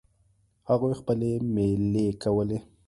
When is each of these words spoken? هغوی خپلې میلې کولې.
هغوی 0.69 0.93
خپلې 1.01 1.31
میلې 1.53 2.07
کولې. 2.23 2.59